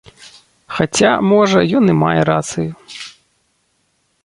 [0.77, 2.69] Хаця, можа, ён і мае рацыю.